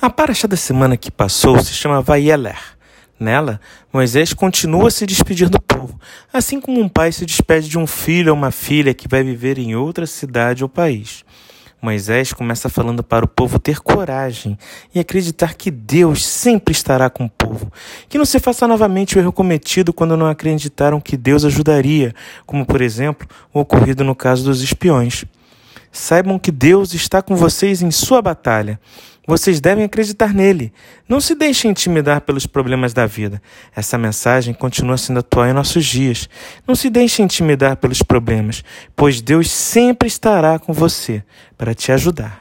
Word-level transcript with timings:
A 0.00 0.10
paraxá 0.10 0.46
da 0.46 0.56
semana 0.56 0.96
que 0.96 1.10
passou 1.10 1.58
se 1.60 1.72
chama 1.72 2.02
Vayeler. 2.02 2.58
Nela, 3.18 3.60
Moisés 3.92 4.32
continua 4.32 4.88
a 4.88 4.90
se 4.90 5.06
despedir 5.06 5.48
do 5.48 5.60
povo, 5.60 5.98
assim 6.32 6.60
como 6.60 6.80
um 6.80 6.88
pai 6.88 7.12
se 7.12 7.24
despede 7.24 7.68
de 7.68 7.78
um 7.78 7.86
filho 7.86 8.32
ou 8.32 8.36
uma 8.36 8.50
filha 8.50 8.92
que 8.92 9.08
vai 9.08 9.22
viver 9.22 9.58
em 9.58 9.76
outra 9.76 10.04
cidade 10.06 10.64
ou 10.64 10.68
país. 10.68 11.24
Moisés 11.80 12.32
começa 12.32 12.68
falando 12.68 13.02
para 13.02 13.24
o 13.24 13.28
povo 13.28 13.58
ter 13.58 13.78
coragem 13.78 14.58
e 14.94 14.98
acreditar 14.98 15.54
que 15.54 15.70
Deus 15.70 16.24
sempre 16.24 16.72
estará 16.72 17.08
com 17.08 17.26
o 17.26 17.30
povo. 17.30 17.70
Que 18.08 18.18
não 18.18 18.24
se 18.24 18.40
faça 18.40 18.66
novamente 18.66 19.16
o 19.16 19.20
erro 19.20 19.32
cometido 19.32 19.92
quando 19.92 20.16
não 20.16 20.26
acreditaram 20.26 21.00
que 21.00 21.16
Deus 21.16 21.44
ajudaria, 21.44 22.14
como 22.46 22.64
por 22.66 22.80
exemplo 22.80 23.28
o 23.52 23.60
ocorrido 23.60 24.02
no 24.02 24.14
caso 24.14 24.44
dos 24.44 24.62
espiões. 24.62 25.24
Saibam 25.94 26.40
que 26.40 26.50
Deus 26.50 26.92
está 26.92 27.22
com 27.22 27.36
vocês 27.36 27.80
em 27.80 27.92
sua 27.92 28.20
batalha. 28.20 28.80
Vocês 29.28 29.60
devem 29.60 29.84
acreditar 29.84 30.34
nele. 30.34 30.72
Não 31.08 31.20
se 31.20 31.36
deixem 31.36 31.70
intimidar 31.70 32.22
pelos 32.22 32.48
problemas 32.48 32.92
da 32.92 33.06
vida. 33.06 33.40
Essa 33.76 33.96
mensagem 33.96 34.52
continua 34.52 34.98
sendo 34.98 35.20
atual 35.20 35.46
em 35.46 35.52
nossos 35.52 35.86
dias. 35.86 36.28
Não 36.66 36.74
se 36.74 36.90
deixem 36.90 37.24
intimidar 37.24 37.76
pelos 37.76 38.02
problemas, 38.02 38.64
pois 38.96 39.20
Deus 39.20 39.48
sempre 39.48 40.08
estará 40.08 40.58
com 40.58 40.72
você 40.72 41.22
para 41.56 41.76
te 41.76 41.92
ajudar. 41.92 42.40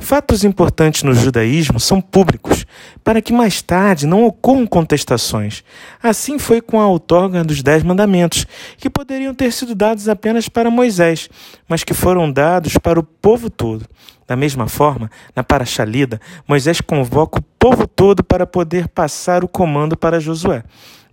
Fatos 0.00 0.42
importantes 0.42 1.02
no 1.02 1.14
judaísmo 1.14 1.78
são 1.78 2.00
públicos, 2.00 2.66
para 3.04 3.22
que 3.22 3.32
mais 3.32 3.62
tarde 3.62 4.06
não 4.06 4.24
ocorram 4.24 4.66
contestações. 4.66 5.62
Assim 6.02 6.38
foi 6.38 6.60
com 6.60 6.80
a 6.80 6.88
outorga 6.88 7.44
dos 7.44 7.62
Dez 7.62 7.84
Mandamentos, 7.84 8.46
que 8.78 8.90
poderiam 8.90 9.34
ter 9.34 9.52
sido 9.52 9.74
dados 9.74 10.08
apenas 10.08 10.48
para 10.48 10.70
Moisés, 10.70 11.28
mas 11.68 11.84
que 11.84 11.94
foram 11.94 12.32
dados 12.32 12.76
para 12.78 12.98
o 12.98 13.04
povo 13.04 13.48
todo. 13.50 13.86
Da 14.26 14.34
mesma 14.34 14.68
forma, 14.68 15.10
na 15.36 15.44
Parashalida, 15.44 16.20
Moisés 16.48 16.80
convoca 16.80 17.38
o 17.38 17.42
povo 17.58 17.86
todo 17.86 18.24
para 18.24 18.46
poder 18.46 18.88
passar 18.88 19.44
o 19.44 19.48
comando 19.48 19.96
para 19.96 20.18
Josué. 20.18 20.64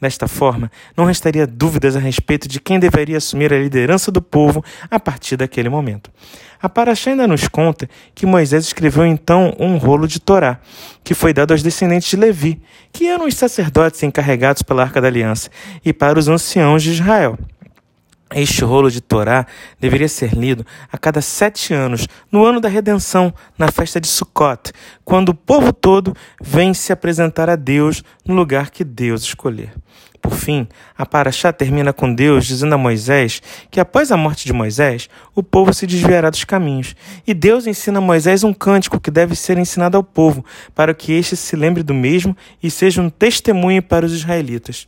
Desta 0.00 0.28
forma, 0.28 0.70
não 0.96 1.06
restaria 1.06 1.46
dúvidas 1.46 1.96
a 1.96 1.98
respeito 1.98 2.46
de 2.46 2.60
quem 2.60 2.78
deveria 2.78 3.16
assumir 3.16 3.52
a 3.52 3.58
liderança 3.58 4.10
do 4.10 4.20
povo 4.20 4.62
a 4.90 5.00
partir 5.00 5.36
daquele 5.36 5.68
momento. 5.68 6.10
A 6.60 6.68
Paraxá 6.68 7.10
ainda 7.10 7.26
nos 7.26 7.48
conta 7.48 7.88
que 8.14 8.26
Moisés 8.26 8.64
escreveu 8.64 9.06
então 9.06 9.54
um 9.58 9.76
rolo 9.76 10.06
de 10.06 10.20
Torá, 10.20 10.58
que 11.02 11.14
foi 11.14 11.32
dado 11.32 11.52
aos 11.52 11.62
descendentes 11.62 12.08
de 12.08 12.16
Levi, 12.16 12.60
que 12.92 13.06
eram 13.06 13.26
os 13.26 13.36
sacerdotes 13.36 14.02
encarregados 14.02 14.62
pela 14.62 14.82
Arca 14.82 15.00
da 15.00 15.08
Aliança, 15.08 15.50
e 15.84 15.92
para 15.92 16.18
os 16.18 16.28
anciãos 16.28 16.82
de 16.82 16.90
Israel. 16.90 17.38
Este 18.38 18.66
rolo 18.66 18.90
de 18.90 19.00
Torá 19.00 19.46
deveria 19.80 20.10
ser 20.10 20.34
lido 20.34 20.66
a 20.92 20.98
cada 20.98 21.22
sete 21.22 21.72
anos, 21.72 22.06
no 22.30 22.44
ano 22.44 22.60
da 22.60 22.68
redenção, 22.68 23.32
na 23.56 23.70
festa 23.70 23.98
de 23.98 24.06
Sukkot, 24.06 24.72
quando 25.06 25.30
o 25.30 25.34
povo 25.34 25.72
todo 25.72 26.14
vem 26.38 26.74
se 26.74 26.92
apresentar 26.92 27.48
a 27.48 27.56
Deus 27.56 28.04
no 28.26 28.34
lugar 28.34 28.68
que 28.68 28.84
Deus 28.84 29.22
escolher. 29.22 29.72
Por 30.20 30.32
fim, 30.32 30.66
a 30.96 31.04
Paraxá 31.04 31.52
termina 31.52 31.92
com 31.92 32.12
Deus 32.12 32.46
dizendo 32.46 32.74
a 32.74 32.78
Moisés 32.78 33.42
que 33.70 33.80
após 33.80 34.10
a 34.10 34.16
morte 34.16 34.44
de 34.44 34.52
Moisés, 34.52 35.08
o 35.34 35.42
povo 35.42 35.72
se 35.72 35.86
desviará 35.86 36.30
dos 36.30 36.44
caminhos. 36.44 36.94
E 37.26 37.34
Deus 37.34 37.66
ensina 37.66 37.98
a 37.98 38.00
Moisés 38.02 38.44
um 38.44 38.52
cântico 38.52 39.00
que 39.00 39.10
deve 39.10 39.36
ser 39.36 39.58
ensinado 39.58 39.96
ao 39.96 40.02
povo, 40.02 40.44
para 40.74 40.94
que 40.94 41.12
este 41.12 41.36
se 41.36 41.56
lembre 41.56 41.82
do 41.82 41.94
mesmo 41.94 42.36
e 42.62 42.70
seja 42.70 43.00
um 43.02 43.10
testemunho 43.10 43.82
para 43.82 44.06
os 44.06 44.12
israelitas. 44.12 44.86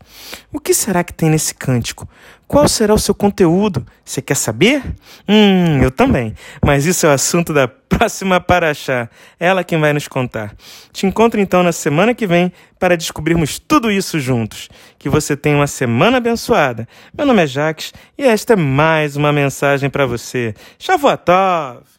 O 0.52 0.58
que 0.58 0.74
será 0.74 1.04
que 1.04 1.12
tem 1.12 1.30
nesse 1.30 1.54
cântico? 1.54 2.08
Qual 2.46 2.66
será 2.66 2.94
o 2.94 2.98
seu 2.98 3.14
conteúdo? 3.14 3.86
Você 4.02 4.22
quer 4.22 4.34
saber? 4.34 4.82
Hum, 5.28 5.82
eu 5.82 5.90
também. 5.90 6.34
Mas 6.64 6.86
isso 6.86 7.04
é 7.04 7.10
o 7.10 7.12
assunto 7.12 7.52
da 7.52 7.68
próxima 7.88 8.40
Paraxá. 8.40 9.08
Ela 9.38 9.64
quem 9.64 9.78
vai 9.80 9.92
nos 9.92 10.06
contar. 10.06 10.54
Te 10.92 11.06
encontro 11.06 11.40
então 11.40 11.62
na 11.62 11.72
semana 11.72 12.14
que 12.14 12.26
vem 12.26 12.52
para 12.78 12.96
descobrirmos 12.96 13.58
tudo 13.58 13.90
isso 13.90 14.20
juntos. 14.20 14.68
Que 14.98 15.08
você 15.08 15.36
tenha 15.36 15.56
uma 15.56 15.66
semana 15.66 16.18
abençoada. 16.18 16.86
Meu 17.16 17.26
nome 17.26 17.42
é 17.42 17.46
Jaques 17.46 17.92
e 18.16 18.24
esta 18.24 18.52
é 18.52 18.56
mais 18.56 19.16
uma 19.16 19.32
mensagem 19.32 19.90
para 19.90 20.06
você. 20.06 20.54
Shavuot! 20.78 21.97